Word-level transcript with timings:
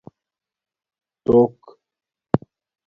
ٹݸک 1.25 1.61